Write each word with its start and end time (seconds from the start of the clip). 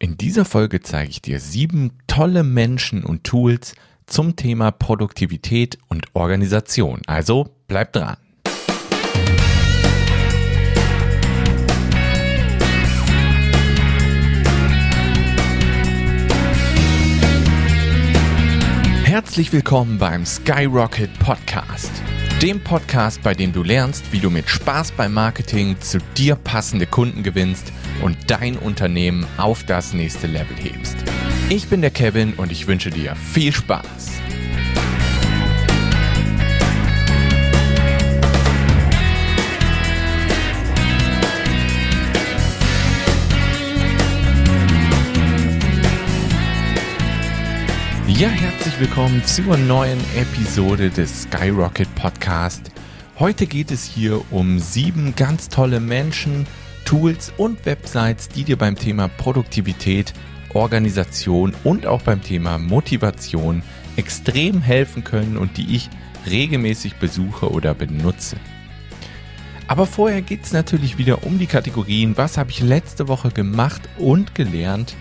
In 0.00 0.16
dieser 0.16 0.44
Folge 0.44 0.80
zeige 0.80 1.10
ich 1.10 1.22
dir 1.22 1.40
sieben 1.40 1.90
tolle 2.06 2.44
Menschen 2.44 3.02
und 3.02 3.24
Tools 3.24 3.74
zum 4.06 4.36
Thema 4.36 4.70
Produktivität 4.70 5.76
und 5.88 6.14
Organisation. 6.14 7.02
Also 7.08 7.56
bleib 7.66 7.92
dran. 7.92 8.16
Herzlich 19.02 19.52
willkommen 19.52 19.98
beim 19.98 20.24
Skyrocket 20.24 21.18
Podcast. 21.18 21.90
Dem 22.42 22.60
Podcast, 22.60 23.20
bei 23.24 23.34
dem 23.34 23.52
du 23.52 23.64
lernst, 23.64 24.12
wie 24.12 24.20
du 24.20 24.30
mit 24.30 24.48
Spaß 24.48 24.92
beim 24.92 25.12
Marketing 25.12 25.74
zu 25.80 25.98
dir 26.16 26.36
passende 26.36 26.86
Kunden 26.86 27.24
gewinnst 27.24 27.72
und 28.00 28.16
dein 28.28 28.56
Unternehmen 28.56 29.26
auf 29.38 29.64
das 29.64 29.92
nächste 29.92 30.28
Level 30.28 30.56
hebst. 30.56 30.96
Ich 31.48 31.66
bin 31.66 31.80
der 31.80 31.90
Kevin 31.90 32.34
und 32.34 32.52
ich 32.52 32.68
wünsche 32.68 32.90
dir 32.90 33.16
viel 33.16 33.52
Spaß. 33.52 34.20
Ja, 48.18 48.30
herzlich 48.30 48.80
willkommen 48.80 49.24
zur 49.24 49.56
neuen 49.56 50.00
Episode 50.16 50.90
des 50.90 51.22
Skyrocket 51.22 51.86
Podcast. 51.94 52.72
Heute 53.16 53.46
geht 53.46 53.70
es 53.70 53.84
hier 53.84 54.20
um 54.32 54.58
sieben 54.58 55.14
ganz 55.14 55.48
tolle 55.48 55.78
Menschen, 55.78 56.44
Tools 56.84 57.32
und 57.36 57.64
Websites, 57.64 58.28
die 58.28 58.42
dir 58.42 58.58
beim 58.58 58.74
Thema 58.74 59.06
Produktivität, 59.06 60.14
Organisation 60.52 61.54
und 61.62 61.86
auch 61.86 62.02
beim 62.02 62.20
Thema 62.20 62.58
Motivation 62.58 63.62
extrem 63.94 64.62
helfen 64.62 65.04
können 65.04 65.36
und 65.36 65.56
die 65.56 65.76
ich 65.76 65.88
regelmäßig 66.28 66.96
besuche 66.96 67.52
oder 67.52 67.72
benutze. 67.72 68.36
Aber 69.68 69.86
vorher 69.86 70.22
geht 70.22 70.42
es 70.42 70.52
natürlich 70.52 70.98
wieder 70.98 71.24
um 71.24 71.38
die 71.38 71.46
Kategorien, 71.46 72.16
was 72.16 72.36
habe 72.36 72.50
ich 72.50 72.58
letzte 72.58 73.06
Woche 73.06 73.30
gemacht 73.30 73.82
und 73.96 74.34
gelernt. 74.34 74.96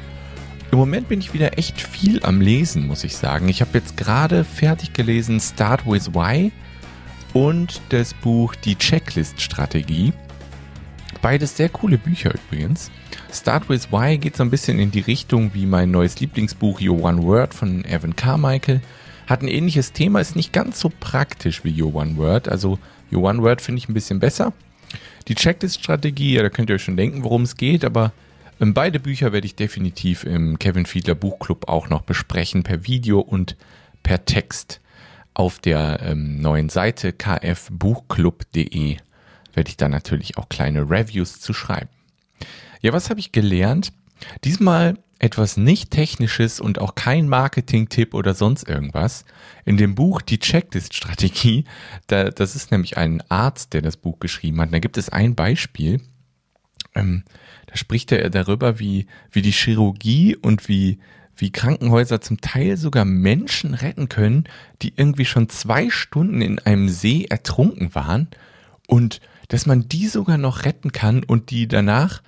Im 0.71 0.79
Moment 0.79 1.07
bin 1.07 1.19
ich 1.19 1.33
wieder 1.33 1.57
echt 1.57 1.81
viel 1.81 2.21
am 2.23 2.41
Lesen, 2.41 2.87
muss 2.87 3.05
ich 3.05 3.15
sagen. 3.15 3.47
Ich 3.47 3.61
habe 3.61 3.77
jetzt 3.77 3.95
gerade 3.95 4.43
fertig 4.43 4.91
gelesen 4.91 5.39
Start 5.39 5.85
with 5.85 6.13
Why 6.13 6.51
und 7.33 7.81
das 7.89 8.13
Buch 8.13 8.53
Die 8.53 8.75
Checklist-Strategie. 8.75 10.11
Beides 11.21 11.55
sehr 11.55 11.69
coole 11.69 11.97
Bücher 11.97 12.33
übrigens. 12.33 12.91
Start 13.33 13.69
with 13.69 13.91
Why 13.91 14.17
geht 14.17 14.35
so 14.35 14.43
ein 14.43 14.49
bisschen 14.49 14.77
in 14.77 14.91
die 14.91 14.99
Richtung 14.99 15.53
wie 15.53 15.65
mein 15.65 15.89
neues 15.89 16.19
Lieblingsbuch 16.19 16.81
Your 16.81 17.01
One 17.01 17.23
Word 17.23 17.53
von 17.53 17.85
Evan 17.85 18.15
Carmichael. 18.15 18.81
Hat 19.25 19.41
ein 19.41 19.47
ähnliches 19.47 19.93
Thema, 19.93 20.19
ist 20.19 20.35
nicht 20.35 20.51
ganz 20.51 20.81
so 20.81 20.91
praktisch 20.99 21.63
wie 21.63 21.81
Your 21.81 21.95
One 21.95 22.17
Word. 22.17 22.49
Also 22.49 22.77
Your 23.11 23.23
One 23.23 23.41
Word 23.41 23.61
finde 23.61 23.79
ich 23.79 23.87
ein 23.87 23.93
bisschen 23.93 24.19
besser. 24.19 24.51
Die 25.29 25.35
Checklist-Strategie, 25.35 26.33
ja, 26.33 26.43
da 26.43 26.49
könnt 26.49 26.69
ihr 26.69 26.75
euch 26.75 26.83
schon 26.83 26.97
denken, 26.97 27.23
worum 27.23 27.43
es 27.43 27.55
geht, 27.55 27.85
aber 27.85 28.11
beide 28.59 28.99
Bücher 28.99 29.33
werde 29.33 29.45
ich 29.45 29.55
definitiv 29.55 30.23
im 30.23 30.59
Kevin 30.59 30.85
Fiedler 30.85 31.15
Buchclub 31.15 31.67
auch 31.67 31.89
noch 31.89 32.01
besprechen, 32.01 32.63
per 32.63 32.85
Video 32.85 33.19
und 33.19 33.55
per 34.03 34.25
Text 34.25 34.81
auf 35.33 35.59
der 35.59 35.99
ähm, 36.01 36.41
neuen 36.41 36.69
Seite 36.69 37.13
kfbuchclub.de 37.13 38.97
werde 39.53 39.69
ich 39.69 39.77
da 39.77 39.89
natürlich 39.89 40.37
auch 40.37 40.49
kleine 40.49 40.89
Reviews 40.89 41.39
zu 41.39 41.53
schreiben. 41.53 41.89
Ja, 42.81 42.93
was 42.93 43.09
habe 43.09 43.19
ich 43.19 43.31
gelernt? 43.31 43.91
Diesmal 44.43 44.97
etwas 45.19 45.57
nicht 45.57 45.91
technisches 45.91 46.59
und 46.59 46.79
auch 46.79 46.95
kein 46.95 47.27
Marketing-Tipp 47.27 48.13
oder 48.13 48.33
sonst 48.33 48.67
irgendwas. 48.67 49.25
In 49.65 49.77
dem 49.77 49.95
Buch 49.95 50.21
Die 50.21 50.39
Checklist-Strategie, 50.39 51.65
da, 52.05 52.29
das 52.29 52.55
ist 52.55 52.71
nämlich 52.71 52.97
ein 52.97 53.23
Arzt, 53.29 53.73
der 53.73 53.81
das 53.81 53.97
Buch 53.97 54.19
geschrieben 54.19 54.61
hat. 54.61 54.73
Da 54.73 54.79
gibt 54.79 54.97
es 54.97 55.09
ein 55.09 55.35
Beispiel. 55.35 56.01
Ähm, 56.97 57.23
da 57.67 57.77
spricht 57.77 58.11
er 58.11 58.29
darüber, 58.29 58.79
wie, 58.79 59.07
wie 59.31 59.41
die 59.41 59.51
Chirurgie 59.51 60.35
und 60.35 60.67
wie, 60.67 60.99
wie 61.35 61.51
Krankenhäuser 61.51 62.21
zum 62.21 62.41
Teil 62.41 62.77
sogar 62.77 63.05
Menschen 63.05 63.73
retten 63.73 64.09
können, 64.09 64.45
die 64.81 64.93
irgendwie 64.95 65.25
schon 65.25 65.49
zwei 65.49 65.89
Stunden 65.89 66.41
in 66.41 66.59
einem 66.59 66.89
See 66.89 67.25
ertrunken 67.25 67.93
waren 67.93 68.27
und 68.87 69.21
dass 69.49 69.65
man 69.65 69.87
die 69.87 70.07
sogar 70.07 70.37
noch 70.37 70.65
retten 70.65 70.91
kann 70.91 71.23
und 71.23 71.51
die 71.51 71.67
danach 71.67 72.21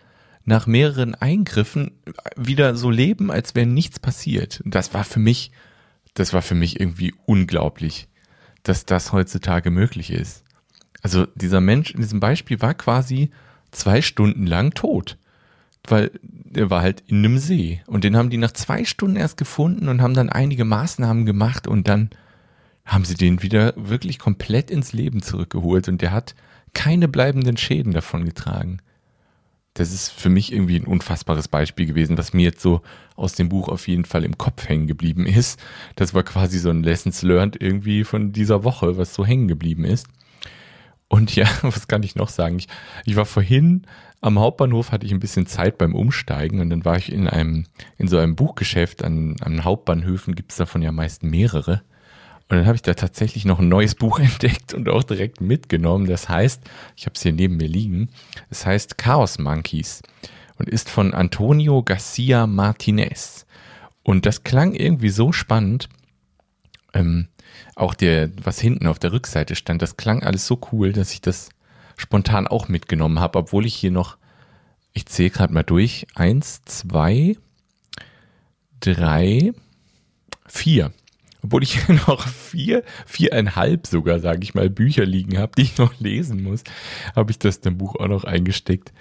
nach 0.46 0.68
mehreren 0.68 1.16
Eingriffen 1.16 1.92
wieder 2.36 2.76
so 2.76 2.90
leben, 2.90 3.30
als 3.32 3.56
wäre 3.56 3.68
nichts 3.68 4.00
passiert. 4.00 4.62
Das 4.66 4.94
war 4.94 5.04
für 5.04 5.20
mich, 5.20 5.52
das 6.14 6.34
war 6.34 6.42
für 6.42 6.56
mich 6.56 6.80
irgendwie 6.80 7.14
unglaublich, 7.26 8.08
dass 8.64 8.86
das 8.86 9.12
heutzutage 9.12 9.70
möglich 9.70 10.12
ist. 10.12 10.44
Also 11.02 11.28
dieser 11.36 11.62
Mensch 11.62 11.92
in 11.92 12.02
diesem 12.02 12.20
Beispiel 12.20 12.62
war 12.62 12.74
quasi 12.74 13.32
zwei 13.72 14.02
Stunden 14.02 14.46
lang 14.46 14.74
tot, 14.74 15.18
weil 15.88 16.12
er 16.54 16.70
war 16.70 16.82
halt 16.82 17.04
in 17.08 17.18
einem 17.18 17.38
See 17.38 17.82
und 17.88 18.04
den 18.04 18.18
haben 18.18 18.30
die 18.30 18.38
nach 18.38 18.52
zwei 18.52 18.86
Stunden 18.86 19.16
erst 19.16 19.38
gefunden 19.38 19.88
und 19.88 20.02
haben 20.02 20.14
dann 20.14 20.30
einige 20.30 20.66
Maßnahmen 20.66 21.26
gemacht 21.26 21.68
und 21.68 21.88
dann 21.88 22.10
haben 22.86 23.06
sie 23.06 23.16
den 23.16 23.44
wieder 23.44 23.74
wirklich 23.76 24.18
komplett 24.18 24.72
ins 24.72 24.94
Leben 24.94 25.22
zurückgeholt 25.22 25.88
und 25.88 26.02
der 26.02 26.12
hat 26.12 26.36
keine 26.74 27.08
bleibenden 27.08 27.58
Schäden 27.58 27.94
davon 27.94 28.26
getragen. 28.26 28.80
Das 29.76 29.94
ist 29.94 30.10
für 30.10 30.30
mich 30.30 30.52
irgendwie 30.52 30.78
ein 30.78 30.88
unfassbares 30.88 31.48
Beispiel 31.48 31.86
gewesen, 31.86 32.18
was 32.18 32.34
mir 32.34 32.44
jetzt 32.44 32.62
so 32.62 32.82
aus 33.16 33.34
dem 33.34 33.50
Buch 33.50 33.70
auf 33.70 33.88
jeden 33.88 34.06
Fall 34.06 34.24
im 34.24 34.38
Kopf 34.38 34.68
hängen 34.68 34.88
geblieben 34.88 35.26
ist. 35.26 35.60
Das 35.96 36.14
war 36.14 36.24
quasi 36.24 36.60
so 36.60 36.70
ein 36.70 36.84
Lessons 36.84 37.22
learned 37.22 37.62
irgendwie 37.62 38.04
von 38.04 38.32
dieser 38.32 38.64
Woche, 38.64 38.98
was 38.98 39.14
so 39.14 39.26
hängen 39.26 39.48
geblieben 39.48 39.86
ist. 39.86 40.08
Und 41.10 41.36
ja, 41.36 41.48
was 41.62 41.88
kann 41.90 42.04
ich 42.04 42.16
noch 42.16 42.30
sagen? 42.30 42.58
Ich, 42.60 42.68
ich 43.06 43.18
war 43.18 43.26
vorhin 43.26 43.86
am 44.22 44.40
Hauptbahnhof, 44.40 44.92
hatte 44.92 45.06
ich 45.06 45.12
ein 45.12 45.20
bisschen 45.20 45.46
Zeit 45.46 45.78
beim 45.78 45.96
Umsteigen 45.96 46.60
und 46.62 46.70
dann 46.70 46.86
war 46.86 46.98
ich 46.98 47.12
in 47.12 47.28
einem, 47.28 47.66
in 47.98 48.08
so 48.08 48.18
einem 48.18 48.36
Buchgeschäft 48.36 49.04
an, 49.04 49.36
an 49.42 49.64
Hauptbahnhöfen, 49.64 50.36
gibt 50.36 50.52
es 50.52 50.58
davon 50.58 50.82
ja 50.82 50.92
meist 50.92 51.24
mehrere. 51.24 51.82
Und 52.50 52.58
dann 52.58 52.66
habe 52.66 52.76
ich 52.76 52.82
da 52.82 52.96
tatsächlich 52.96 53.46
noch 53.46 53.60
ein 53.60 53.70
neues 53.70 53.96
Buch 53.96 54.20
entdeckt 54.20 54.74
und 54.74 54.90
auch 54.90 55.04
direkt 55.04 55.40
mitgenommen. 55.42 56.08
Das 56.08 56.30
heißt, 56.30 56.62
ich 56.96 57.06
habe 57.06 57.14
es 57.16 57.22
hier 57.22 57.34
neben 57.34 57.58
mir 57.58 57.68
liegen, 57.68 58.10
es 58.50 58.66
heißt 58.66 58.98
Chaos 58.98 59.40
Monkeys 59.40 60.02
und 60.58 60.70
ist 60.70 60.90
von 60.90 61.14
Antonio 61.14 61.84
Garcia 61.84 62.48
Martinez. 62.48 63.46
Und 64.04 64.26
das 64.26 64.44
klang 64.44 64.74
irgendwie 64.74 65.10
so 65.10 65.32
spannend. 65.32 65.90
Ähm, 66.94 67.28
auch 67.76 67.94
der, 67.94 68.30
was 68.44 68.60
hinten 68.60 68.88
auf 68.88 69.00
der 69.00 69.12
Rückseite 69.12 69.56
stand, 69.56 69.82
das 69.82 69.98
klang 69.98 70.24
alles 70.24 70.48
so 70.48 70.60
cool, 70.72 70.94
dass 70.94 71.14
ich 71.14 71.22
das 71.22 71.50
spontan 71.98 72.48
auch 72.48 72.68
mitgenommen 72.68 73.20
habe, 73.20 73.40
obwohl 73.40 73.66
ich 73.66 73.76
hier 73.76 73.92
noch, 73.92 74.18
ich 74.94 75.06
zähle 75.06 75.30
gerade 75.30 75.54
mal 75.54 75.64
durch, 75.64 76.08
eins, 76.16 76.64
zwei, 76.64 77.38
drei, 78.80 79.54
vier 80.48 80.92
obwohl 81.44 81.64
ich 81.64 81.88
noch 82.08 82.28
vier, 82.28 82.84
viereinhalb 83.06 83.88
sogar, 83.88 84.20
sage 84.20 84.40
ich 84.44 84.54
mal, 84.54 84.70
Bücher 84.70 85.06
liegen 85.06 85.38
habe, 85.38 85.54
die 85.58 85.64
ich 85.64 85.78
noch 85.78 86.00
lesen 86.00 86.44
muss, 86.44 86.64
habe 87.16 87.32
ich 87.32 87.40
das 87.40 87.62
dem 87.62 87.78
Buch 87.78 87.96
auch 87.96 88.08
noch 88.08 88.24
eingesteckt. 88.24 88.94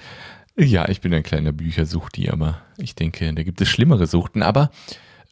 Ja, 0.57 0.89
ich 0.89 1.01
bin 1.01 1.15
ein 1.15 1.23
kleiner 1.23 1.53
Büchersuchti, 1.53 2.31
aber 2.31 2.61
ich 2.79 2.95
denke, 2.95 3.33
da 3.33 3.43
gibt 3.43 3.61
es 3.61 3.69
schlimmere 3.69 4.07
Suchten. 4.07 4.43
Aber 4.43 4.71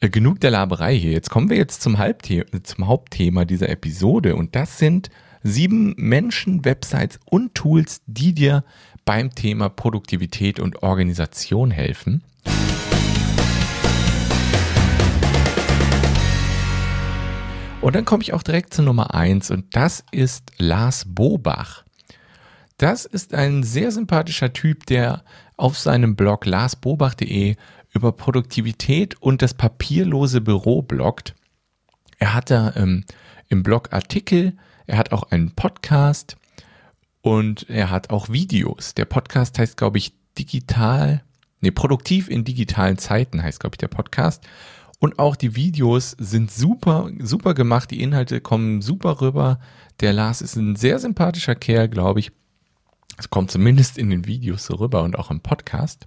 genug 0.01 0.41
der 0.41 0.51
Laberei 0.51 0.97
hier. 0.97 1.13
Jetzt 1.13 1.31
kommen 1.31 1.49
wir 1.49 1.57
jetzt 1.57 1.83
zum, 1.83 1.97
zum 2.63 2.87
Hauptthema 2.87 3.45
dieser 3.45 3.69
Episode 3.69 4.37
und 4.37 4.55
das 4.55 4.79
sind 4.79 5.11
sieben 5.43 5.95
Menschen, 5.97 6.65
Websites 6.65 7.19
und 7.25 7.55
Tools, 7.55 8.03
die 8.07 8.35
dir 8.35 8.65
beim 9.05 9.35
Thema 9.35 9.69
Produktivität 9.69 10.61
und 10.61 10.83
Organisation 10.83 11.71
helfen. 11.71 12.23
Und 17.81 17.95
dann 17.95 18.05
komme 18.05 18.23
ich 18.23 18.33
auch 18.33 18.43
direkt 18.43 18.75
zu 18.75 18.83
Nummer 18.83 19.15
eins 19.15 19.51
und 19.51 19.77
das 19.77 20.05
ist 20.11 20.51
Lars 20.59 21.05
Bobach. 21.07 21.85
Das 22.79 23.07
ist 23.07 23.33
ein 23.33 23.63
sehr 23.63 23.91
sympathischer 23.93 24.53
Typ, 24.53 24.85
der 24.87 25.23
auf 25.57 25.79
seinem 25.79 26.17
Blog 26.17 26.45
larsbobach.de 26.45 27.57
über 27.93 28.13
Produktivität 28.13 29.21
und 29.21 29.43
das 29.43 29.55
papierlose 29.55 30.41
Büro 30.41 30.83
bloggt. 30.83 31.35
Er 32.19 32.35
hat 32.35 32.51
da 32.51 32.73
ähm, 32.77 33.05
im 33.49 33.63
Blog 33.63 33.93
Artikel, 33.93 34.57
er 34.87 34.99
hat 34.99 35.13
auch 35.13 35.31
einen 35.31 35.53
Podcast 35.53 36.37
und 37.23 37.69
er 37.69 37.91
hat 37.91 38.11
auch 38.11 38.29
Videos. 38.29 38.95
Der 38.95 39.05
Podcast 39.05 39.59
heißt, 39.59 39.77
glaube 39.77 39.99
ich, 39.99 40.13
digital, 40.39 41.23
nee, 41.61 41.71
produktiv 41.71 42.29
in 42.29 42.45
digitalen 42.45 42.99
Zeiten 42.99 43.43
heißt, 43.43 43.61
glaube 43.61 43.75
ich, 43.75 43.79
der 43.79 43.89
Podcast. 43.89 44.47
Und 44.99 45.19
auch 45.19 45.37
die 45.37 45.57
Videos 45.57 46.13
sind 46.19 46.51
super, 46.51 47.11
super 47.19 47.55
gemacht. 47.55 47.91
Die 47.91 48.03
Inhalte 48.03 48.41
kommen 48.41 48.81
super 48.81 49.21
rüber. 49.21 49.61
Der 50.01 50.13
Lars 50.13 50.41
ist 50.41 50.57
ein 50.57 50.77
sehr 50.77 50.99
sympathischer 50.99 51.55
Kerl, 51.55 51.89
glaube 51.89 52.21
ich. 52.21 52.33
Es 53.19 53.31
kommt 53.31 53.51
zumindest 53.51 53.99
in 53.99 54.11
den 54.11 54.27
Videos 54.27 54.67
so 54.67 54.75
rüber 54.77 55.03
und 55.03 55.19
auch 55.19 55.31
im 55.31 55.41
Podcast. 55.41 56.07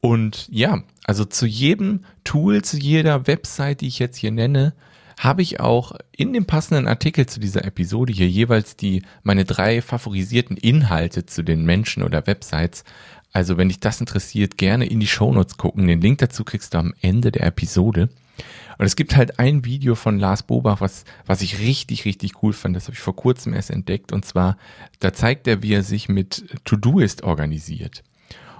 Und 0.00 0.48
ja, 0.50 0.82
also 1.04 1.24
zu 1.24 1.46
jedem 1.46 2.04
Tool, 2.24 2.62
zu 2.62 2.78
jeder 2.78 3.26
Website, 3.26 3.82
die 3.82 3.88
ich 3.88 3.98
jetzt 3.98 4.16
hier 4.16 4.30
nenne, 4.30 4.74
habe 5.18 5.42
ich 5.42 5.60
auch 5.60 5.92
in 6.16 6.32
dem 6.32 6.46
passenden 6.46 6.88
Artikel 6.88 7.26
zu 7.26 7.40
dieser 7.40 7.64
Episode 7.66 8.10
hier 8.10 8.28
jeweils 8.28 8.76
die 8.76 9.02
meine 9.22 9.44
drei 9.44 9.82
favorisierten 9.82 10.56
Inhalte 10.56 11.26
zu 11.26 11.42
den 11.42 11.64
Menschen 11.66 12.02
oder 12.02 12.26
Websites. 12.26 12.84
Also 13.32 13.58
wenn 13.58 13.68
dich 13.68 13.80
das 13.80 14.00
interessiert, 14.00 14.56
gerne 14.56 14.86
in 14.86 14.98
die 14.98 15.06
Shownotes 15.06 15.58
gucken. 15.58 15.86
Den 15.86 16.00
Link 16.00 16.18
dazu 16.18 16.42
kriegst 16.42 16.72
du 16.72 16.78
am 16.78 16.94
Ende 17.02 17.30
der 17.30 17.46
Episode. 17.46 18.08
Und 18.78 18.86
es 18.86 18.96
gibt 18.96 19.14
halt 19.14 19.38
ein 19.38 19.66
Video 19.66 19.94
von 19.94 20.18
Lars 20.18 20.42
Bobach, 20.42 20.80
was, 20.80 21.04
was 21.26 21.42
ich 21.42 21.58
richtig, 21.58 22.06
richtig 22.06 22.42
cool 22.42 22.54
fand. 22.54 22.74
Das 22.74 22.84
habe 22.84 22.94
ich 22.94 23.00
vor 23.00 23.14
kurzem 23.14 23.52
erst 23.52 23.68
entdeckt. 23.68 24.10
Und 24.10 24.24
zwar, 24.24 24.56
da 25.00 25.12
zeigt 25.12 25.46
er, 25.46 25.62
wie 25.62 25.74
er 25.74 25.82
sich 25.82 26.08
mit 26.08 26.46
To-Doist 26.64 27.22
organisiert. 27.22 28.02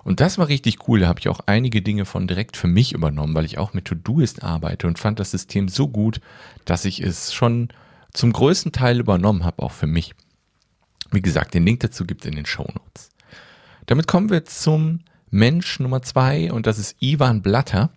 Und 0.03 0.21
das 0.21 0.39
war 0.39 0.49
richtig 0.49 0.89
cool. 0.89 1.01
Da 1.01 1.09
habe 1.09 1.21
ich 1.21 1.29
auch 1.29 1.41
einige 1.47 1.83
Dinge 1.83 2.05
von 2.05 2.27
direkt 2.27 2.57
für 2.57 2.69
mich 2.69 2.93
übernommen, 2.93 3.35
weil 3.35 3.45
ich 3.45 3.59
auch 3.59 3.75
mit 3.75 3.85
Todoist 3.85 4.43
arbeite 4.43 4.87
und 4.87 4.99
fand 4.99 5.21
das 5.21 5.31
System 5.31 5.69
so 5.69 5.89
gut, 5.89 6.21
dass 6.65 6.85
ich 6.85 7.01
es 7.01 7.33
schon 7.33 7.69
zum 8.13 8.33
größten 8.33 8.73
Teil 8.73 8.99
übernommen 8.99 9.45
habe, 9.45 9.63
auch 9.63 9.73
für 9.73 9.87
mich. 9.87 10.15
Wie 11.11 11.23
gesagt, 11.23 11.55
den 11.55 11.65
Link 11.65 11.81
dazu 11.81 12.05
gibt 12.05 12.23
es 12.23 12.29
in 12.29 12.37
den 12.37 12.47
Show 12.47 12.67
Notes. 12.75 13.11
Damit 13.87 14.07
kommen 14.07 14.31
wir 14.31 14.45
zum 14.45 15.01
Mensch 15.31 15.81
Nummer 15.81 16.03
zwei 16.03 16.53
und 16.53 16.67
das 16.67 16.79
ist 16.79 16.97
Ivan 17.01 17.43
Blatter. 17.43 17.91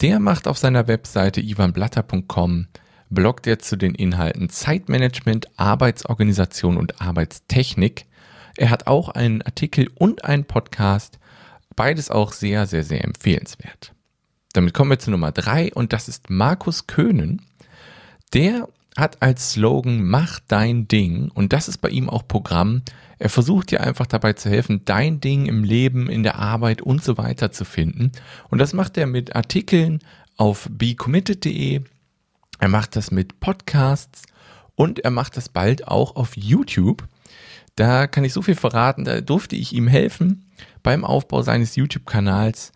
Der 0.00 0.20
macht 0.20 0.46
auf 0.46 0.58
seiner 0.58 0.86
Webseite 0.86 1.40
ivanblatter.com 1.40 2.68
bloggt 3.10 3.46
er 3.46 3.58
zu 3.58 3.76
den 3.76 3.94
Inhalten 3.94 4.48
Zeitmanagement, 4.50 5.48
Arbeitsorganisation 5.56 6.76
und 6.76 7.00
Arbeitstechnik. 7.00 8.06
Er 8.56 8.70
hat 8.70 8.86
auch 8.86 9.08
einen 9.08 9.42
Artikel 9.42 9.88
und 9.94 10.24
einen 10.24 10.44
Podcast 10.44 11.18
Beides 11.78 12.10
auch 12.10 12.32
sehr, 12.32 12.66
sehr, 12.66 12.82
sehr 12.82 13.04
empfehlenswert. 13.04 13.94
Damit 14.52 14.74
kommen 14.74 14.90
wir 14.90 14.98
zu 14.98 15.12
Nummer 15.12 15.30
drei 15.30 15.72
und 15.72 15.92
das 15.92 16.08
ist 16.08 16.28
Markus 16.28 16.88
Köhnen. 16.88 17.40
Der 18.34 18.68
hat 18.96 19.22
als 19.22 19.52
Slogan 19.52 20.02
Mach 20.02 20.40
dein 20.48 20.88
Ding 20.88 21.30
und 21.32 21.52
das 21.52 21.68
ist 21.68 21.78
bei 21.78 21.88
ihm 21.90 22.10
auch 22.10 22.26
Programm. 22.26 22.82
Er 23.20 23.28
versucht 23.28 23.70
dir 23.70 23.80
einfach 23.80 24.06
dabei 24.06 24.32
zu 24.32 24.50
helfen, 24.50 24.82
dein 24.86 25.20
Ding 25.20 25.46
im 25.46 25.62
Leben, 25.62 26.10
in 26.10 26.24
der 26.24 26.34
Arbeit 26.34 26.82
und 26.82 27.04
so 27.04 27.16
weiter 27.16 27.52
zu 27.52 27.64
finden. 27.64 28.10
Und 28.48 28.58
das 28.58 28.72
macht 28.72 28.98
er 28.98 29.06
mit 29.06 29.36
Artikeln 29.36 30.00
auf 30.36 30.68
becommitted.de. 30.72 31.82
Er 32.58 32.68
macht 32.68 32.96
das 32.96 33.12
mit 33.12 33.38
Podcasts 33.38 34.24
und 34.74 34.98
er 34.98 35.12
macht 35.12 35.36
das 35.36 35.48
bald 35.48 35.86
auch 35.86 36.16
auf 36.16 36.36
YouTube. 36.36 37.06
Da 37.78 38.08
kann 38.08 38.24
ich 38.24 38.32
so 38.32 38.42
viel 38.42 38.56
verraten, 38.56 39.04
da 39.04 39.20
durfte 39.20 39.54
ich 39.54 39.72
ihm 39.72 39.86
helfen 39.86 40.50
beim 40.82 41.04
Aufbau 41.04 41.42
seines 41.42 41.76
YouTube-Kanals. 41.76 42.72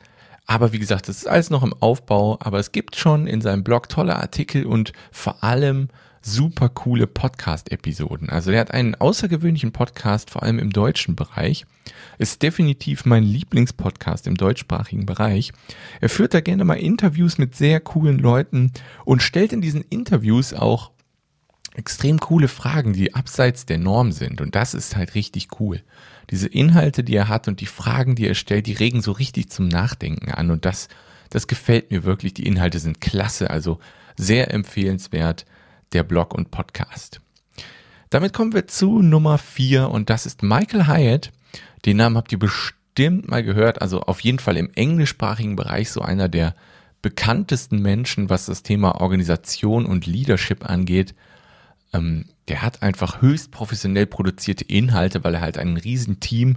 Aber 0.47 0.73
wie 0.73 0.79
gesagt, 0.79 1.09
das 1.09 1.17
ist 1.17 1.27
alles 1.27 1.51
noch 1.51 1.65
im 1.65 1.75
Aufbau, 1.75 2.39
aber 2.41 2.61
es 2.61 2.71
gibt 2.71 2.95
schon 2.95 3.27
in 3.27 3.41
seinem 3.41 3.65
Blog 3.65 3.89
tolle 3.89 4.15
Artikel 4.15 4.65
und 4.65 4.93
vor 5.11 5.43
allem 5.43 5.89
super 6.21 6.69
coole 6.69 7.09
Podcast-Episoden. 7.09 8.29
Also 8.29 8.53
der 8.53 8.61
hat 8.61 8.71
einen 8.71 8.95
außergewöhnlichen 8.95 9.73
Podcast, 9.73 10.31
vor 10.31 10.45
allem 10.45 10.61
im 10.61 10.71
deutschen 10.71 11.17
Bereich. 11.17 11.67
Ist 12.19 12.41
definitiv 12.45 13.05
mein 13.05 13.25
Lieblingspodcast 13.25 14.29
im 14.29 14.37
deutschsprachigen 14.37 15.05
Bereich. 15.05 15.53
Er 16.01 16.11
führt 16.11 16.33
da 16.33 16.41
gerne 16.41 16.65
mal 16.65 16.75
Interviews 16.75 17.39
mit 17.39 17.57
sehr 17.57 17.81
coolen 17.81 18.21
Leuten 18.21 18.71
und 19.05 19.21
stellt 19.21 19.53
in 19.53 19.63
diesen 19.63 19.83
Interviews 19.91 20.55
auch 20.55 20.92
extrem 21.75 22.21
coole 22.21 22.49
Fragen, 22.49 22.93
die 22.93 23.15
abseits 23.15 23.67
der 23.67 23.79
Norm 23.79 24.13
sind. 24.13 24.41
Und 24.41 24.55
das 24.55 24.75
ist 24.75 24.97
halt 24.97 25.15
richtig 25.15 25.61
cool. 25.61 25.83
Diese 26.31 26.49
Inhalte, 26.49 27.03
die 27.03 27.17
er 27.17 27.29
hat 27.29 27.49
und 27.49 27.61
die 27.61 27.67
Fragen, 27.67 28.15
die 28.15 28.27
er 28.27 28.35
stellt, 28.35 28.67
die 28.67 28.75
regen 28.75 29.03
so 29.03 29.13
richtig 29.13 29.51
zum 29.51 29.69
Nachdenken 29.69 30.31
an. 30.31 30.51
Und 30.51 30.65
das, 30.65 30.89
das 31.31 31.47
gefällt 31.47 31.91
mir 31.91 32.05
wirklich. 32.05 32.35
Die 32.35 32.47
Inhalte 32.47 32.79
sind 32.79 33.01
klasse, 33.01 33.51
also 33.51 33.79
sehr 34.17 34.53
empfehlenswert, 34.53 35.47
der 35.93 36.03
Blog 36.03 36.35
und 36.35 36.51
Podcast. 36.51 37.21
Damit 38.11 38.35
kommen 38.35 38.53
wir 38.53 38.67
zu 38.67 39.01
Nummer 39.01 39.39
vier 39.39 39.89
und 39.89 40.11
das 40.11 40.27
ist 40.27 40.43
Michael 40.43 40.87
Hyatt. 40.87 41.33
Den 41.87 41.97
Namen 41.97 42.19
habt 42.19 42.31
ihr 42.31 42.39
bestimmt 42.39 43.29
mal 43.29 43.43
gehört, 43.43 43.81
also 43.81 44.03
auf 44.03 44.21
jeden 44.21 44.39
Fall 44.39 44.59
im 44.59 44.71
englischsprachigen 44.75 45.57
Bereich 45.57 45.91
so 45.91 46.03
einer 46.03 46.29
der 46.29 46.55
bekanntesten 47.01 47.81
Menschen, 47.81 48.29
was 48.29 48.47
das 48.47 48.63
Thema 48.63 49.01
Organisation 49.01 49.87
und 49.87 50.07
Leadership 50.07 50.69
angeht 50.69 51.15
ähm, 51.93 52.27
der 52.49 52.63
hat 52.63 52.83
einfach 52.83 53.21
höchst 53.21 53.51
professionell 53.51 54.07
produzierte 54.07 54.65
Inhalte, 54.65 55.25
weil 55.25 55.35
er 55.35 55.41
halt 55.41 55.59
ein 55.59 55.77
riesen 55.77 56.21
Team, 56.21 56.57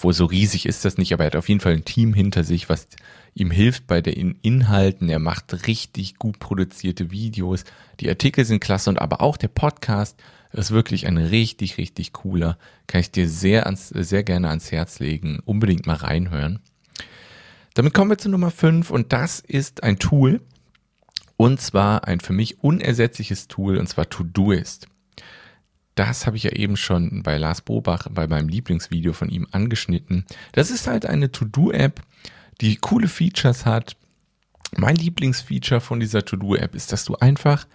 wo 0.00 0.12
so 0.12 0.26
riesig 0.26 0.66
ist 0.66 0.84
das 0.84 0.96
nicht, 0.96 1.12
aber 1.12 1.24
er 1.24 1.28
hat 1.28 1.36
auf 1.36 1.48
jeden 1.48 1.60
Fall 1.60 1.72
ein 1.72 1.84
Team 1.84 2.14
hinter 2.14 2.44
sich, 2.44 2.68
was 2.68 2.86
ihm 3.34 3.50
hilft 3.50 3.86
bei 3.86 4.00
den 4.00 4.38
Inhalten. 4.42 5.08
Er 5.08 5.18
macht 5.18 5.66
richtig 5.66 6.16
gut 6.16 6.38
produzierte 6.38 7.10
Videos. 7.10 7.64
Die 8.00 8.08
Artikel 8.08 8.44
sind 8.44 8.60
klasse 8.60 8.90
und 8.90 9.00
aber 9.00 9.20
auch 9.20 9.36
der 9.36 9.48
Podcast 9.48 10.18
ist 10.52 10.70
wirklich 10.70 11.06
ein 11.06 11.18
richtig, 11.18 11.78
richtig 11.78 12.12
cooler. 12.12 12.58
Kann 12.86 13.00
ich 13.00 13.10
dir 13.10 13.28
sehr, 13.28 13.66
ans, 13.66 13.88
sehr 13.88 14.22
gerne 14.22 14.48
ans 14.48 14.72
Herz 14.72 15.00
legen. 15.00 15.40
Unbedingt 15.44 15.86
mal 15.86 15.96
reinhören. 15.96 16.60
Damit 17.74 17.92
kommen 17.92 18.10
wir 18.10 18.18
zu 18.18 18.30
Nummer 18.30 18.50
5 18.50 18.90
und 18.90 19.12
das 19.12 19.40
ist 19.40 19.82
ein 19.82 19.98
Tool, 19.98 20.40
und 21.36 21.60
zwar 21.60 22.06
ein 22.06 22.20
für 22.20 22.32
mich 22.32 22.62
unersetzliches 22.62 23.48
Tool, 23.48 23.78
und 23.78 23.88
zwar 23.88 24.08
Todoist. 24.08 24.88
Das 25.94 26.26
habe 26.26 26.36
ich 26.36 26.42
ja 26.42 26.52
eben 26.52 26.76
schon 26.76 27.22
bei 27.22 27.38
Lars 27.38 27.62
Bobach, 27.62 28.08
bei 28.10 28.26
meinem 28.26 28.48
Lieblingsvideo 28.48 29.14
von 29.14 29.30
ihm 29.30 29.46
angeschnitten. 29.50 30.26
Das 30.52 30.70
ist 30.70 30.86
halt 30.86 31.06
eine 31.06 31.32
To-Do-App, 31.32 32.02
die 32.60 32.76
coole 32.76 33.08
Features 33.08 33.64
hat. 33.64 33.96
Mein 34.76 34.96
Lieblingsfeature 34.96 35.80
von 35.80 35.98
dieser 35.98 36.24
To-Do-App 36.24 36.74
ist, 36.74 36.92
dass 36.92 37.04
du 37.04 37.16
einfach 37.16 37.66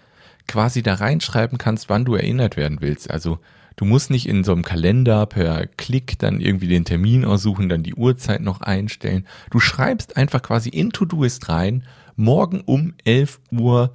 quasi 0.47 0.83
da 0.83 0.95
reinschreiben 0.95 1.57
kannst, 1.57 1.89
wann 1.89 2.05
du 2.05 2.15
erinnert 2.15 2.57
werden 2.57 2.81
willst. 2.81 3.09
Also 3.09 3.39
du 3.75 3.85
musst 3.85 4.11
nicht 4.11 4.27
in 4.27 4.43
so 4.43 4.51
einem 4.51 4.63
Kalender 4.63 5.25
per 5.25 5.65
Klick 5.65 6.19
dann 6.19 6.41
irgendwie 6.41 6.67
den 6.67 6.85
Termin 6.85 7.25
aussuchen, 7.25 7.69
dann 7.69 7.81
die 7.81 7.95
Uhrzeit 7.95 8.41
noch 8.41 8.61
einstellen. 8.61 9.25
Du 9.49 9.59
schreibst 9.59 10.17
einfach 10.17 10.43
quasi 10.43 10.69
in 10.69 10.91
To-Doist 10.91 11.49
rein 11.49 11.85
morgen 12.15 12.61
um 12.61 12.93
11 13.03 13.39
Uhr 13.51 13.93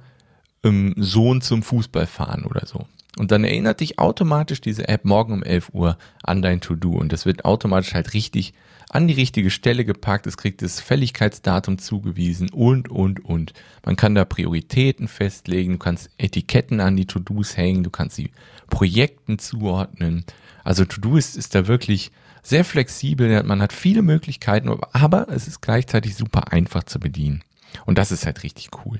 ähm, 0.63 0.93
Sohn 0.97 1.41
zum 1.41 1.63
Fußball 1.63 2.07
fahren 2.07 2.45
oder 2.45 2.65
so. 2.65 2.85
Und 3.17 3.31
dann 3.31 3.43
erinnert 3.43 3.79
dich 3.79 3.97
automatisch 3.97 4.61
diese 4.61 4.87
App 4.87 5.03
morgen 5.03 5.33
um 5.33 5.43
11 5.43 5.69
Uhr 5.73 5.97
an 6.23 6.41
dein 6.41 6.61
To-Do 6.61 6.91
und 6.91 7.11
das 7.11 7.25
wird 7.25 7.45
automatisch 7.45 7.93
halt 7.93 8.13
richtig 8.13 8.53
an 8.89 9.07
die 9.07 9.13
richtige 9.13 9.49
Stelle 9.49 9.85
gepackt. 9.85 10.27
Es 10.27 10.37
kriegt 10.37 10.61
das 10.61 10.79
Fälligkeitsdatum 10.79 11.77
zugewiesen 11.77 12.49
und, 12.51 12.89
und, 12.89 13.23
und. 13.25 13.53
Man 13.85 13.95
kann 13.95 14.15
da 14.15 14.23
Prioritäten 14.23 15.07
festlegen. 15.07 15.73
Du 15.73 15.79
kannst 15.79 16.09
Etiketten 16.17 16.79
an 16.79 16.95
die 16.95 17.05
To-Dos 17.05 17.57
hängen. 17.57 17.83
Du 17.83 17.89
kannst 17.89 18.15
sie 18.15 18.31
Projekten 18.69 19.39
zuordnen. 19.39 20.23
Also 20.63 20.85
To-Do 20.85 21.17
ist, 21.17 21.35
ist 21.35 21.55
da 21.55 21.67
wirklich 21.67 22.11
sehr 22.43 22.63
flexibel. 22.63 23.43
Man 23.43 23.61
hat 23.61 23.73
viele 23.73 24.03
Möglichkeiten, 24.03 24.69
aber 24.93 25.27
es 25.29 25.47
ist 25.47 25.61
gleichzeitig 25.61 26.15
super 26.15 26.53
einfach 26.53 26.83
zu 26.83 26.99
bedienen. 26.99 27.43
Und 27.85 27.97
das 27.97 28.11
ist 28.11 28.25
halt 28.25 28.43
richtig 28.43 28.69
cool. 28.85 28.97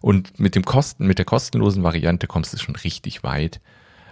Und 0.00 0.38
mit 0.38 0.54
dem 0.54 0.64
Kosten, 0.64 1.06
mit 1.06 1.18
der 1.18 1.24
kostenlosen 1.24 1.82
Variante 1.82 2.26
kommst 2.26 2.52
du 2.52 2.58
schon 2.58 2.76
richtig 2.76 3.22
weit. 3.22 3.60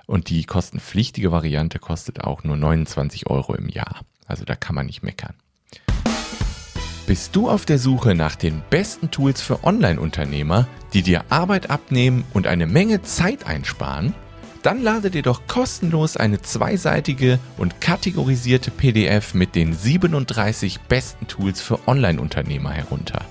Und 0.06 0.28
die 0.28 0.44
kostenpflichtige 0.44 1.32
Variante 1.32 1.78
kostet 1.78 2.22
auch 2.22 2.44
nur 2.44 2.56
29 2.56 3.28
Euro 3.28 3.54
im 3.54 3.68
Jahr. 3.68 4.00
Also 4.26 4.44
da 4.44 4.54
kann 4.54 4.74
man 4.74 4.86
nicht 4.86 5.02
meckern. 5.02 5.34
Bist 7.06 7.36
du 7.36 7.50
auf 7.50 7.66
der 7.66 7.78
Suche 7.78 8.14
nach 8.14 8.34
den 8.34 8.62
besten 8.70 9.10
Tools 9.10 9.42
für 9.42 9.62
Online-Unternehmer, 9.62 10.66
die 10.94 11.02
dir 11.02 11.24
Arbeit 11.28 11.68
abnehmen 11.68 12.24
und 12.32 12.46
eine 12.46 12.66
Menge 12.66 13.02
Zeit 13.02 13.46
einsparen? 13.46 14.14
Dann 14.62 14.82
lade 14.82 15.10
dir 15.10 15.20
doch 15.20 15.46
kostenlos 15.46 16.16
eine 16.16 16.40
zweiseitige 16.40 17.38
und 17.58 17.82
kategorisierte 17.82 18.70
PDF 18.70 19.34
mit 19.34 19.54
den 19.54 19.74
37 19.74 20.80
besten 20.80 21.26
Tools 21.26 21.60
für 21.60 21.86
Online-Unternehmer 21.86 22.70
herunter. 22.72 23.26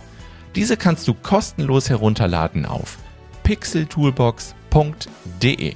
Diese 0.56 0.78
kannst 0.78 1.08
du 1.08 1.16
kostenlos 1.16 1.90
herunterladen 1.90 2.68
auf 2.68 3.00
pixeltoolbox.de. 3.42 5.74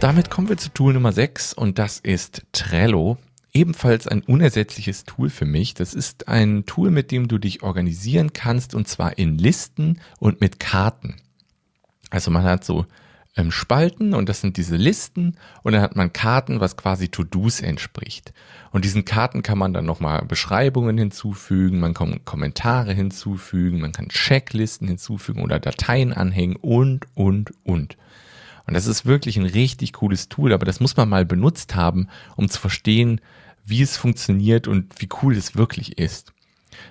Damit 0.00 0.30
kommen 0.30 0.48
wir 0.48 0.56
zu 0.56 0.70
Tool 0.70 0.94
Nummer 0.94 1.12
6 1.12 1.54
und 1.54 1.78
das 1.78 2.00
ist 2.00 2.42
Trello. 2.50 3.18
Ebenfalls 3.52 4.08
ein 4.08 4.22
unersetzliches 4.22 5.04
Tool 5.04 5.30
für 5.30 5.44
mich. 5.44 5.74
Das 5.74 5.94
ist 5.94 6.26
ein 6.26 6.66
Tool, 6.66 6.90
mit 6.90 7.12
dem 7.12 7.28
du 7.28 7.38
dich 7.38 7.62
organisieren 7.62 8.32
kannst 8.32 8.74
und 8.74 8.88
zwar 8.88 9.16
in 9.16 9.38
Listen 9.38 10.00
und 10.18 10.40
mit 10.40 10.58
Karten. 10.58 11.14
Also 12.10 12.32
man 12.32 12.42
hat 12.42 12.64
so 12.64 12.86
ähm, 13.36 13.50
Spalten 13.50 14.14
und 14.14 14.28
das 14.28 14.40
sind 14.40 14.56
diese 14.56 14.76
Listen 14.76 15.36
und 15.62 15.72
dann 15.72 15.82
hat 15.82 15.96
man 15.96 16.12
Karten, 16.12 16.60
was 16.60 16.76
quasi 16.76 17.08
To-Dos 17.08 17.60
entspricht. 17.60 18.32
Und 18.70 18.84
diesen 18.84 19.04
Karten 19.04 19.42
kann 19.42 19.58
man 19.58 19.72
dann 19.72 19.84
nochmal 19.84 20.24
Beschreibungen 20.24 20.96
hinzufügen, 20.98 21.80
man 21.80 21.94
kann 21.94 22.24
Kommentare 22.24 22.92
hinzufügen, 22.92 23.80
man 23.80 23.92
kann 23.92 24.08
Checklisten 24.08 24.88
hinzufügen 24.88 25.42
oder 25.42 25.60
Dateien 25.60 26.12
anhängen 26.12 26.56
und, 26.56 27.06
und, 27.14 27.52
und. 27.64 27.96
Und 28.66 28.74
das 28.74 28.86
ist 28.86 29.04
wirklich 29.04 29.36
ein 29.36 29.46
richtig 29.46 29.92
cooles 29.94 30.28
Tool, 30.28 30.52
aber 30.52 30.64
das 30.64 30.80
muss 30.80 30.96
man 30.96 31.08
mal 31.08 31.24
benutzt 31.24 31.74
haben, 31.74 32.08
um 32.36 32.48
zu 32.48 32.60
verstehen, 32.60 33.20
wie 33.64 33.82
es 33.82 33.96
funktioniert 33.96 34.68
und 34.68 35.00
wie 35.00 35.08
cool 35.22 35.36
es 35.36 35.56
wirklich 35.56 35.98
ist. 35.98 36.33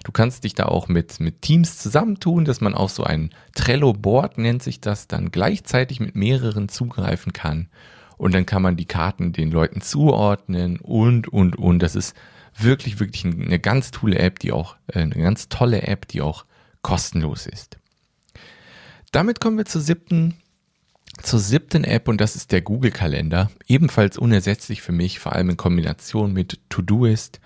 Du 0.03 0.11
kannst 0.11 0.43
dich 0.43 0.53
da 0.53 0.65
auch 0.65 0.87
mit, 0.87 1.19
mit 1.19 1.41
Teams 1.41 1.77
zusammentun, 1.77 2.45
dass 2.45 2.61
man 2.61 2.73
auf 2.73 2.91
so 2.91 3.03
ein 3.03 3.29
Trello-Board 3.55 4.37
nennt 4.37 4.63
sich 4.63 4.81
das, 4.81 5.07
dann 5.07 5.31
gleichzeitig 5.31 5.99
mit 5.99 6.15
mehreren 6.15 6.69
zugreifen 6.69 7.33
kann. 7.33 7.69
Und 8.17 8.33
dann 8.33 8.45
kann 8.45 8.61
man 8.61 8.77
die 8.77 8.85
Karten 8.85 9.33
den 9.33 9.51
Leuten 9.51 9.81
zuordnen 9.81 10.79
und, 10.79 11.27
und, 11.27 11.57
und. 11.57 11.79
Das 11.79 11.95
ist 11.95 12.15
wirklich, 12.57 12.99
wirklich 12.99 13.25
eine 13.25 13.59
ganz 13.59 13.91
tolle 13.91 14.19
App, 14.19 14.39
die 14.39 14.51
auch, 14.51 14.75
äh, 14.87 14.99
eine 14.99 15.15
ganz 15.15 15.49
tolle 15.49 15.83
App, 15.83 16.07
die 16.07 16.21
auch 16.21 16.45
kostenlos 16.81 17.47
ist. 17.47 17.77
Damit 19.11 19.39
kommen 19.39 19.57
wir 19.57 19.65
zur 19.65 19.81
siebten, 19.81 20.35
zur 21.21 21.39
siebten 21.39 21.83
App 21.83 22.07
und 22.07 22.19
das 22.19 22.35
ist 22.35 22.51
der 22.51 22.61
Google 22.61 22.91
Kalender. 22.91 23.51
Ebenfalls 23.67 24.17
unersetzlich 24.17 24.81
für 24.81 24.91
mich, 24.91 25.19
vor 25.19 25.33
allem 25.33 25.51
in 25.51 25.57
Kombination 25.57 26.33
mit 26.33 26.59
Todoist. 26.69 27.39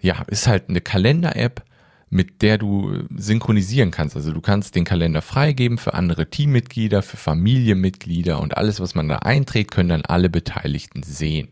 Ja, 0.00 0.22
ist 0.28 0.46
halt 0.46 0.68
eine 0.68 0.80
Kalender-App, 0.80 1.64
mit 2.10 2.42
der 2.42 2.58
du 2.58 3.04
synchronisieren 3.14 3.90
kannst. 3.90 4.16
Also 4.16 4.32
du 4.32 4.40
kannst 4.40 4.74
den 4.74 4.84
Kalender 4.84 5.22
freigeben 5.22 5.78
für 5.78 5.94
andere 5.94 6.30
Teammitglieder, 6.30 7.02
für 7.02 7.16
Familienmitglieder 7.16 8.40
und 8.40 8.56
alles, 8.56 8.80
was 8.80 8.94
man 8.94 9.08
da 9.08 9.16
einträgt, 9.16 9.72
können 9.72 9.90
dann 9.90 10.04
alle 10.04 10.30
Beteiligten 10.30 11.02
sehen. 11.02 11.48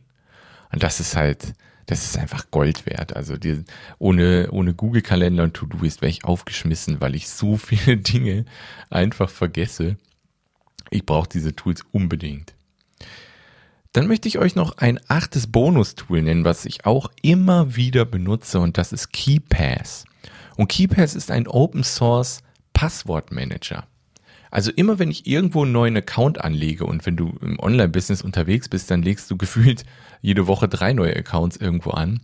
Und 0.72 0.82
das 0.82 1.00
ist 1.00 1.16
halt, 1.16 1.54
das 1.86 2.04
ist 2.04 2.18
einfach 2.18 2.50
Gold 2.50 2.86
wert. 2.86 3.14
Also 3.14 3.36
die, 3.36 3.64
ohne, 3.98 4.48
ohne 4.50 4.74
Google 4.74 5.02
Kalender 5.02 5.44
und 5.44 5.54
To-Do-Ist 5.54 6.02
wäre 6.02 6.10
ich 6.10 6.24
aufgeschmissen, 6.24 7.00
weil 7.00 7.14
ich 7.14 7.28
so 7.28 7.56
viele 7.58 7.96
Dinge 7.98 8.44
einfach 8.90 9.30
vergesse. 9.30 9.96
Ich 10.90 11.04
brauche 11.04 11.28
diese 11.28 11.54
Tools 11.54 11.84
unbedingt. 11.92 12.55
Dann 13.96 14.08
möchte 14.08 14.28
ich 14.28 14.38
euch 14.38 14.56
noch 14.56 14.76
ein 14.76 15.00
achtes 15.08 15.46
Bonus-Tool 15.46 16.20
nennen, 16.20 16.44
was 16.44 16.66
ich 16.66 16.84
auch 16.84 17.10
immer 17.22 17.76
wieder 17.76 18.04
benutze 18.04 18.60
und 18.60 18.76
das 18.76 18.92
ist 18.92 19.10
KeyPass. 19.10 20.04
Und 20.56 20.68
KeyPass 20.68 21.14
ist 21.14 21.30
ein 21.30 21.48
Open 21.48 21.82
Source 21.82 22.42
Passwortmanager. 22.74 23.86
Also 24.50 24.70
immer 24.70 24.98
wenn 24.98 25.10
ich 25.10 25.26
irgendwo 25.26 25.62
einen 25.62 25.72
neuen 25.72 25.96
Account 25.96 26.42
anlege 26.42 26.84
und 26.84 27.06
wenn 27.06 27.16
du 27.16 27.38
im 27.40 27.58
Online-Business 27.58 28.20
unterwegs 28.20 28.68
bist, 28.68 28.90
dann 28.90 29.00
legst 29.00 29.30
du 29.30 29.36
gefühlt 29.38 29.86
jede 30.20 30.46
Woche 30.46 30.68
drei 30.68 30.92
neue 30.92 31.16
Accounts 31.16 31.56
irgendwo 31.56 31.92
an, 31.92 32.20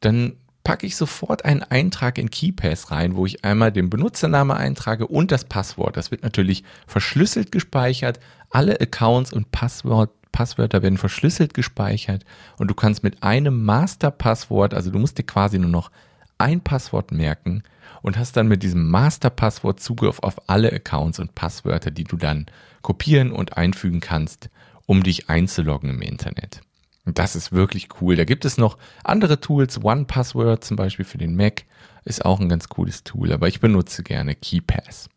dann 0.00 0.32
packe 0.64 0.84
ich 0.84 0.96
sofort 0.96 1.44
einen 1.44 1.62
Eintrag 1.62 2.18
in 2.18 2.28
KeyPass 2.28 2.90
rein, 2.90 3.14
wo 3.14 3.24
ich 3.24 3.44
einmal 3.44 3.70
den 3.70 3.88
Benutzername 3.88 4.56
eintrage 4.56 5.06
und 5.06 5.30
das 5.30 5.44
Passwort. 5.44 5.96
Das 5.96 6.10
wird 6.10 6.24
natürlich 6.24 6.64
verschlüsselt 6.88 7.52
gespeichert. 7.52 8.18
Alle 8.50 8.80
Accounts 8.80 9.32
und 9.32 9.52
Passwort, 9.52 10.10
Passwörter 10.34 10.82
werden 10.82 10.98
verschlüsselt 10.98 11.54
gespeichert 11.54 12.24
und 12.58 12.68
du 12.68 12.74
kannst 12.74 13.04
mit 13.04 13.22
einem 13.22 13.64
Masterpasswort, 13.64 14.74
also 14.74 14.90
du 14.90 14.98
musst 14.98 15.16
dir 15.16 15.22
quasi 15.22 15.60
nur 15.60 15.70
noch 15.70 15.92
ein 16.38 16.60
Passwort 16.60 17.12
merken 17.12 17.62
und 18.02 18.18
hast 18.18 18.36
dann 18.36 18.48
mit 18.48 18.64
diesem 18.64 18.90
Masterpasswort 18.90 19.78
Zugriff 19.78 20.18
auf 20.18 20.50
alle 20.50 20.72
Accounts 20.72 21.20
und 21.20 21.36
Passwörter, 21.36 21.92
die 21.92 22.02
du 22.02 22.16
dann 22.16 22.46
kopieren 22.82 23.30
und 23.30 23.56
einfügen 23.56 24.00
kannst, 24.00 24.50
um 24.86 25.04
dich 25.04 25.30
einzuloggen 25.30 25.90
im 25.90 26.02
Internet. 26.02 26.62
Und 27.06 27.20
das 27.20 27.36
ist 27.36 27.52
wirklich 27.52 27.88
cool. 28.00 28.16
Da 28.16 28.24
gibt 28.24 28.44
es 28.44 28.58
noch 28.58 28.76
andere 29.04 29.38
Tools. 29.38 29.84
One 29.84 30.06
Password 30.06 30.64
zum 30.64 30.76
Beispiel 30.76 31.04
für 31.04 31.18
den 31.18 31.36
Mac 31.36 31.64
ist 32.04 32.24
auch 32.24 32.40
ein 32.40 32.48
ganz 32.48 32.68
cooles 32.68 33.04
Tool, 33.04 33.32
aber 33.32 33.46
ich 33.46 33.60
benutze 33.60 34.02
gerne 34.02 34.34
KeyPass. 34.34 35.08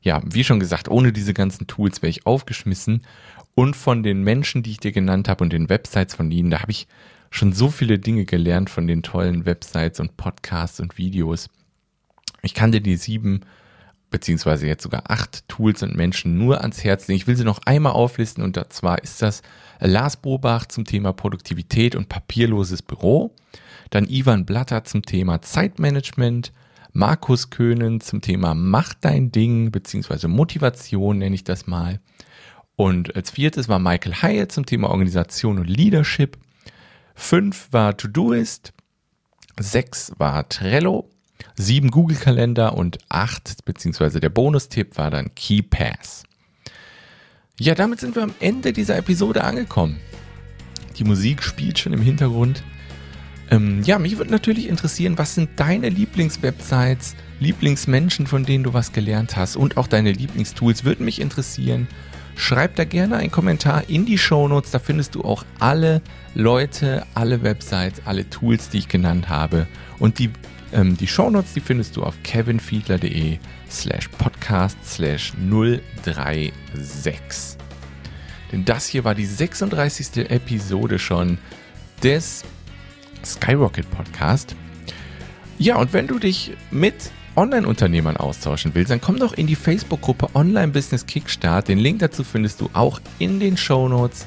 Ja, 0.00 0.20
wie 0.24 0.44
schon 0.44 0.60
gesagt, 0.60 0.88
ohne 0.88 1.12
diese 1.12 1.32
ganzen 1.32 1.66
Tools 1.66 2.02
wäre 2.02 2.10
ich 2.10 2.26
aufgeschmissen. 2.26 3.02
Und 3.54 3.76
von 3.76 4.02
den 4.02 4.22
Menschen, 4.22 4.62
die 4.62 4.70
ich 4.70 4.80
dir 4.80 4.92
genannt 4.92 5.28
habe 5.28 5.44
und 5.44 5.52
den 5.52 5.68
Websites 5.68 6.14
von 6.14 6.30
ihnen, 6.30 6.50
da 6.50 6.60
habe 6.60 6.72
ich 6.72 6.86
schon 7.30 7.52
so 7.52 7.70
viele 7.70 7.98
Dinge 7.98 8.24
gelernt 8.24 8.70
von 8.70 8.86
den 8.86 9.02
tollen 9.02 9.44
Websites 9.46 10.00
und 10.00 10.16
Podcasts 10.16 10.80
und 10.80 10.98
Videos. 10.98 11.48
Ich 12.42 12.54
kann 12.54 12.72
dir 12.72 12.80
die 12.80 12.96
sieben 12.96 13.42
beziehungsweise 14.12 14.68
jetzt 14.68 14.84
sogar 14.84 15.10
acht 15.10 15.48
Tools 15.48 15.82
und 15.82 15.96
Menschen 15.96 16.38
nur 16.38 16.60
ans 16.60 16.84
Herz 16.84 17.08
legen. 17.08 17.16
Ich 17.16 17.26
will 17.26 17.36
sie 17.36 17.44
noch 17.44 17.60
einmal 17.64 17.92
auflisten 17.92 18.44
und 18.44 18.60
zwar 18.72 19.02
ist 19.02 19.20
das 19.22 19.42
Lars 19.80 20.16
Bobach 20.18 20.66
zum 20.66 20.84
Thema 20.84 21.12
Produktivität 21.12 21.96
und 21.96 22.08
papierloses 22.08 22.82
Büro, 22.82 23.34
dann 23.90 24.08
Ivan 24.08 24.46
Blatter 24.46 24.84
zum 24.84 25.02
Thema 25.02 25.42
Zeitmanagement, 25.42 26.52
Markus 26.92 27.50
Köhnen 27.50 28.00
zum 28.00 28.20
Thema 28.20 28.54
Mach 28.54 28.94
dein 28.94 29.32
Ding 29.32 29.72
beziehungsweise 29.72 30.28
Motivation 30.28 31.18
nenne 31.18 31.34
ich 31.34 31.44
das 31.44 31.66
mal. 31.66 31.98
Und 32.76 33.14
als 33.14 33.30
viertes 33.30 33.68
war 33.68 33.78
Michael 33.78 34.14
Hyatt 34.22 34.52
zum 34.52 34.66
Thema 34.66 34.90
Organisation 34.90 35.58
und 35.58 35.68
Leadership. 35.68 36.38
Fünf 37.14 37.68
war 37.70 37.96
Todoist, 37.96 38.72
sechs 39.60 40.12
war 40.18 40.48
Trello, 40.48 41.10
sieben 41.54 41.90
Google-Kalender 41.90 42.74
und 42.74 42.98
acht, 43.08 43.64
beziehungsweise 43.64 44.20
der 44.20 44.30
Bonustipp 44.30 44.96
war 44.96 45.10
dann 45.10 45.34
KeyPass. 45.34 46.24
Ja, 47.58 47.74
damit 47.74 48.00
sind 48.00 48.16
wir 48.16 48.22
am 48.22 48.34
Ende 48.40 48.72
dieser 48.72 48.96
Episode 48.96 49.44
angekommen. 49.44 50.00
Die 50.98 51.04
Musik 51.04 51.42
spielt 51.42 51.78
schon 51.78 51.92
im 51.92 52.02
Hintergrund. 52.02 52.62
Ähm, 53.50 53.82
ja, 53.84 53.98
mich 53.98 54.16
würde 54.16 54.30
natürlich 54.30 54.68
interessieren, 54.68 55.18
was 55.18 55.34
sind 55.34 55.50
deine 55.56 55.90
Lieblingswebsites, 55.90 57.14
Lieblingsmenschen, 57.38 58.26
von 58.26 58.44
denen 58.44 58.64
du 58.64 58.72
was 58.72 58.92
gelernt 58.92 59.36
hast 59.36 59.56
und 59.56 59.76
auch 59.76 59.86
deine 59.86 60.12
Lieblingstools, 60.12 60.84
würden 60.84 61.04
mich 61.04 61.20
interessieren. 61.20 61.86
Schreib 62.36 62.76
da 62.76 62.84
gerne 62.84 63.16
einen 63.16 63.30
Kommentar 63.30 63.88
in 63.88 64.06
die 64.06 64.18
Show 64.18 64.48
Notes. 64.48 64.70
Da 64.70 64.78
findest 64.78 65.14
du 65.14 65.22
auch 65.22 65.44
alle 65.58 66.02
Leute, 66.34 67.04
alle 67.14 67.42
Websites, 67.42 68.02
alle 68.04 68.28
Tools, 68.28 68.70
die 68.70 68.78
ich 68.78 68.88
genannt 68.88 69.28
habe. 69.28 69.66
Und 69.98 70.18
die, 70.18 70.30
ähm, 70.72 70.96
die 70.96 71.06
Shownotes, 71.06 71.52
die 71.52 71.60
findest 71.60 71.96
du 71.96 72.02
auf 72.02 72.14
kevinfiedler.de 72.22 73.38
slash 73.70 74.08
podcast 74.08 74.76
slash 74.84 75.32
036. 76.04 77.58
Denn 78.50 78.64
das 78.64 78.86
hier 78.86 79.04
war 79.04 79.14
die 79.14 79.26
36. 79.26 80.30
Episode 80.30 80.98
schon 80.98 81.38
des 82.02 82.44
Skyrocket 83.24 83.90
Podcast. 83.90 84.56
Ja, 85.58 85.76
und 85.76 85.92
wenn 85.92 86.06
du 86.06 86.18
dich 86.18 86.52
mit 86.70 87.12
Online-Unternehmern 87.36 88.16
austauschen 88.16 88.72
willst, 88.74 88.90
dann 88.90 89.00
komm 89.00 89.18
doch 89.18 89.32
in 89.32 89.46
die 89.46 89.56
Facebook-Gruppe 89.56 90.28
Online 90.34 90.68
Business 90.68 91.06
Kickstart. 91.06 91.68
Den 91.68 91.78
Link 91.78 92.00
dazu 92.00 92.24
findest 92.24 92.60
du 92.60 92.70
auch 92.72 93.00
in 93.18 93.40
den 93.40 93.56
Show 93.56 93.88
Notes. 93.88 94.26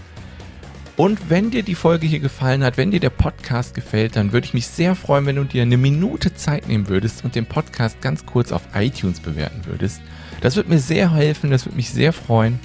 Und 0.98 1.30
wenn 1.30 1.52
dir 1.52 1.64
die 1.64 1.76
Folge 1.76 2.08
hier 2.08 2.20
gefallen 2.20 2.64
hat, 2.64 2.78
wenn 2.78 2.92
dir 2.92 3.02
der 3.02 3.10
Podcast 3.10 3.74
gefällt, 3.74 4.16
dann 4.16 4.32
würde 4.32 4.46
ich 4.46 4.54
mich 4.54 4.68
sehr 4.68 4.96
freuen, 4.96 5.26
wenn 5.26 5.36
du 5.36 5.44
dir 5.44 5.64
eine 5.64 5.78
Minute 5.78 6.34
Zeit 6.34 6.70
nehmen 6.70 6.88
würdest 6.88 7.26
und 7.26 7.36
den 7.36 7.46
Podcast 7.46 8.00
ganz 8.02 8.26
kurz 8.26 8.54
auf 8.54 8.62
iTunes 8.74 9.20
bewerten 9.20 9.66
würdest. 9.66 10.02
Das 10.40 10.56
wird 10.56 10.70
mir 10.70 10.80
sehr 10.80 11.14
helfen, 11.14 11.52
das 11.52 11.66
würde 11.66 11.76
mich 11.76 11.90
sehr 11.90 12.14
freuen. 12.14 12.60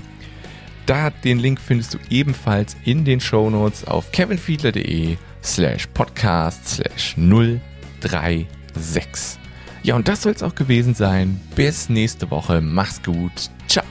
Da 0.86 1.10
den 1.10 1.40
Link 1.40 1.60
findest 1.60 1.94
du 1.94 1.98
ebenfalls 2.08 2.76
in 2.84 3.04
den 3.04 3.20
Show 3.20 3.50
Notes 3.50 3.84
auf 3.86 4.12
kevinfiedler.de 4.12 5.16
slash 5.42 5.88
podcast 5.88 6.68
slash 6.68 7.16
036. 7.16 9.39
Ja, 9.82 9.96
und 9.96 10.08
das 10.08 10.22
soll 10.22 10.32
es 10.32 10.42
auch 10.42 10.54
gewesen 10.54 10.94
sein. 10.94 11.40
Bis 11.56 11.88
nächste 11.88 12.30
Woche. 12.30 12.60
Mach's 12.60 13.02
gut. 13.02 13.50
Ciao. 13.66 13.84